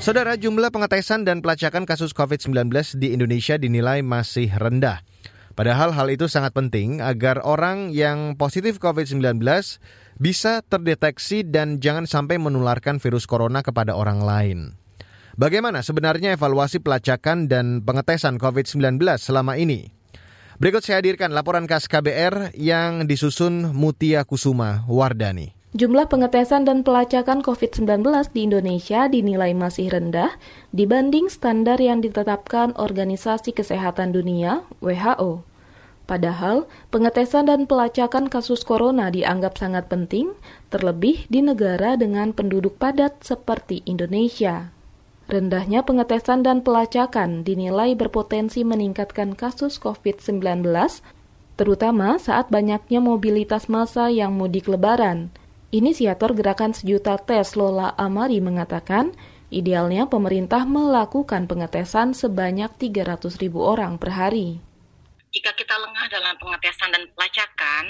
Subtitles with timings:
[0.00, 5.00] Saudara, jumlah pengetesan dan pelacakan kasus COVID-19 di Indonesia dinilai masih rendah.
[5.56, 9.40] Padahal hal itu sangat penting agar orang yang positif COVID-19
[10.16, 14.58] bisa terdeteksi dan jangan sampai menularkan virus corona kepada orang lain.
[15.36, 19.99] Bagaimana sebenarnya evaluasi pelacakan dan pengetesan COVID-19 selama ini?
[20.60, 25.56] Berikut saya hadirkan laporan khas KBR yang disusun Mutia Kusuma Wardani.
[25.72, 28.04] Jumlah pengetesan dan pelacakan COVID-19
[28.36, 30.28] di Indonesia dinilai masih rendah
[30.76, 35.48] dibanding standar yang ditetapkan Organisasi Kesehatan Dunia (WHO).
[36.04, 40.36] Padahal, pengetesan dan pelacakan kasus corona dianggap sangat penting,
[40.68, 44.76] terlebih di negara dengan penduduk padat seperti Indonesia.
[45.30, 50.66] Rendahnya pengetesan dan pelacakan dinilai berpotensi meningkatkan kasus COVID-19,
[51.54, 55.30] terutama saat banyaknya mobilitas massa yang mudik lebaran.
[55.70, 59.14] Inisiator gerakan sejuta tes Lola Amari mengatakan,
[59.54, 64.58] idealnya pemerintah melakukan pengetesan sebanyak 300 ribu orang per hari.
[65.30, 67.86] Jika kita lengah dalam pengetesan dan pelacakan,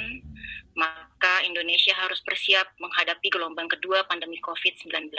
[0.75, 5.11] maka Indonesia harus bersiap menghadapi gelombang kedua pandemi COVID-19.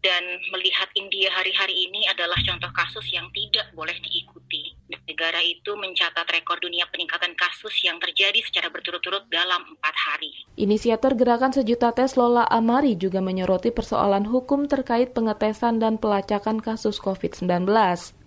[0.00, 4.76] Dan melihat India hari-hari ini adalah contoh kasus yang tidak boleh diikuti.
[4.90, 10.32] Negara itu mencatat rekor dunia peningkatan kasus yang terjadi secara berturut-turut dalam empat hari.
[10.56, 16.98] Inisiator gerakan sejuta tes Lola Amari juga menyoroti persoalan hukum terkait pengetesan dan pelacakan kasus
[17.02, 17.68] COVID-19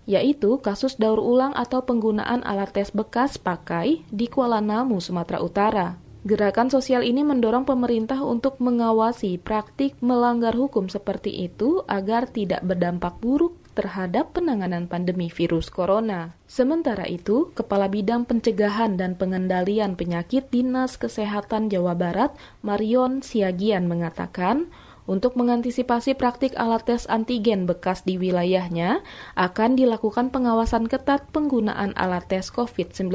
[0.03, 6.02] yaitu kasus daur ulang atau penggunaan alat tes bekas pakai di Kuala Namu, Sumatera Utara.
[6.23, 13.19] Gerakan sosial ini mendorong pemerintah untuk mengawasi praktik melanggar hukum seperti itu agar tidak berdampak
[13.19, 16.31] buruk terhadap penanganan pandemi virus corona.
[16.47, 22.31] Sementara itu, Kepala Bidang Pencegahan dan Pengendalian Penyakit Dinas Kesehatan Jawa Barat,
[22.63, 24.71] Marion Siagian mengatakan,
[25.03, 29.03] untuk mengantisipasi praktik alat tes antigen bekas di wilayahnya,
[29.35, 33.11] akan dilakukan pengawasan ketat penggunaan alat tes COVID-19.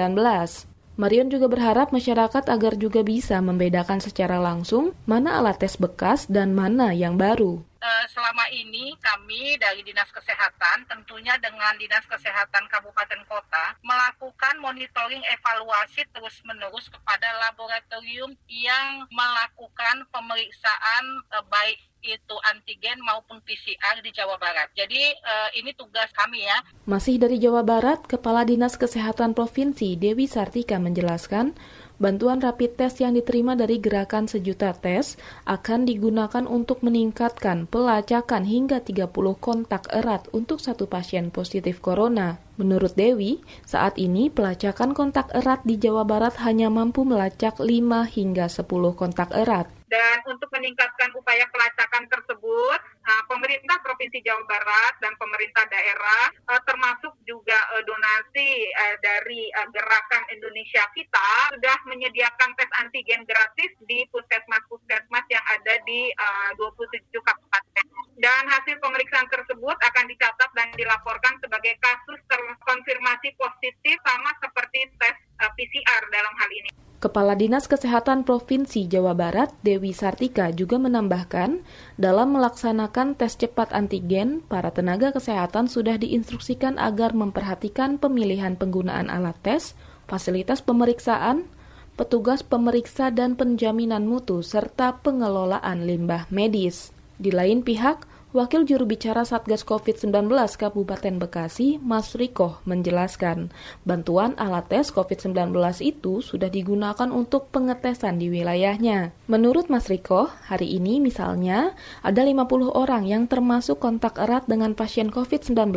[0.98, 6.59] Marion juga berharap masyarakat agar juga bisa membedakan secara langsung mana alat tes bekas dan
[6.59, 7.62] mana yang baru.
[7.78, 15.22] Eh, selama ini kami dari Dinas Kesehatan tentunya dengan Dinas Kesehatan Kabupaten Kota melakukan monitoring
[15.38, 24.38] evaluasi terus-menerus kepada laboratorium yang melakukan pemeriksaan uh, baik itu antigen maupun PCR di Jawa
[24.38, 24.70] Barat.
[24.75, 26.59] Jadi uh, ini tugas kami ya.
[26.88, 31.59] Masih dari Jawa Barat, Kepala Dinas Kesehatan Provinsi Dewi Sartika menjelaskan
[31.98, 35.19] Bantuan rapid test yang diterima dari gerakan sejuta tes
[35.50, 39.10] akan digunakan untuk meningkatkan pelacakan hingga 30
[39.42, 42.38] kontak erat untuk satu pasien positif corona.
[42.54, 47.66] Menurut Dewi, saat ini pelacakan kontak erat di Jawa Barat hanya mampu melacak 5
[48.06, 49.66] hingga 10 kontak erat.
[49.88, 56.60] Dan untuk meningkatkan upaya pelacakan tersebut, uh, pemerintah Provinsi Jawa Barat dan pemerintah daerah, uh,
[56.69, 65.25] termasuk juga uh, donasi dari gerakan Indonesia kita, sudah menyediakan tes antigen gratis di puskesmas-puskesmas
[65.32, 67.84] yang ada di uh, 27 kabupaten.
[68.19, 75.16] Dan hasil pemeriksaan tersebut akan dicatat dan dilaporkan sebagai kasus terkonfirmasi positif sama seperti tes
[75.38, 76.88] PCR dalam hal ini.
[76.98, 81.62] Kepala Dinas Kesehatan Provinsi Jawa Barat, Dewi Sartika, juga menambahkan,
[81.94, 89.38] dalam melaksanakan tes cepat antigen, para tenaga kesehatan sudah diinstruksikan agar memperhatikan pemilihan penggunaan alat
[89.47, 89.78] tes,
[90.10, 91.47] fasilitas pemeriksaan,
[91.94, 96.91] petugas pemeriksa dan penjaminan mutu, serta pengelolaan limbah medis.
[97.15, 100.28] Di lain pihak, Wakil juru bicara Satgas COVID-19
[100.61, 103.49] Kabupaten Bekasi, Mas Riko, menjelaskan
[103.89, 105.49] bantuan alat tes COVID-19
[105.81, 109.16] itu sudah digunakan untuk pengetesan di wilayahnya.
[109.33, 111.72] Menurut Mas Riko, hari ini misalnya
[112.05, 115.72] ada 50 orang yang termasuk kontak erat dengan pasien COVID-19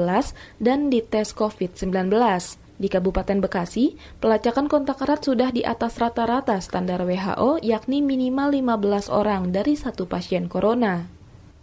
[0.59, 2.12] dan dites COVID-19.
[2.75, 9.07] Di Kabupaten Bekasi, pelacakan kontak erat sudah di atas rata-rata standar WHO yakni minimal 15
[9.07, 11.20] orang dari satu pasien corona.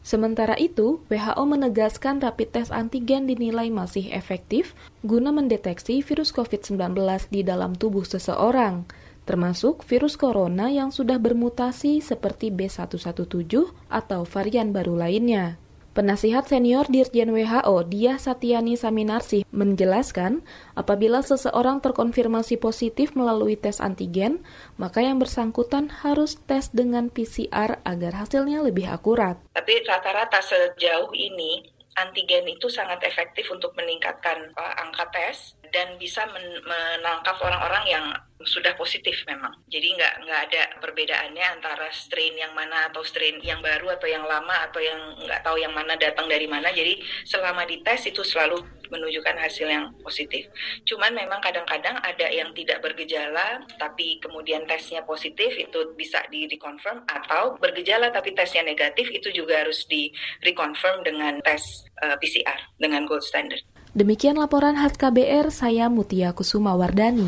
[0.09, 4.73] Sementara itu, WHO menegaskan rapid test antigen dinilai masih efektif
[5.05, 6.97] guna mendeteksi virus COVID-19
[7.29, 8.89] di dalam tubuh seseorang,
[9.29, 15.61] termasuk virus corona yang sudah bermutasi seperti B117 atau varian baru lainnya.
[15.99, 20.47] Penasihat senior Dirjen WHO Dia Satyani Saminarsi menjelaskan,
[20.79, 24.47] apabila seseorang terkonfirmasi positif melalui tes antigen,
[24.79, 29.43] maka yang bersangkutan harus tes dengan PCR agar hasilnya lebih akurat.
[29.51, 31.67] Tapi rata-rata sejauh ini
[31.99, 38.07] antigen itu sangat efektif untuk meningkatkan uh, angka tes dan bisa men menangkap orang-orang yang
[38.47, 39.51] sudah positif memang.
[39.67, 44.23] Jadi nggak nggak ada perbedaannya antara strain yang mana atau strain yang baru atau yang
[44.23, 46.71] lama atau yang nggak tahu yang mana datang dari mana.
[46.71, 50.49] Jadi selama dites itu selalu menunjukkan hasil yang positif.
[50.87, 57.05] Cuman memang kadang-kadang ada yang tidak bergejala tapi kemudian tesnya positif itu bisa di reconfirm
[57.11, 60.15] atau bergejala tapi tesnya negatif itu juga harus di
[60.47, 61.63] reconfirm dengan tes
[62.01, 63.61] uh, eh, PCR dengan gold standard.
[63.99, 67.27] Demikian laporan khas KBR, saya Mutia Kusuma Wardani.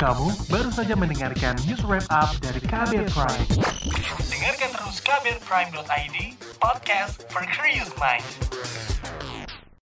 [0.00, 3.44] Kamu baru saja mendengarkan news wrap up dari KBR Prime.
[4.32, 6.16] Dengarkan terus kbrprime.id,
[6.64, 8.24] podcast for curious mind.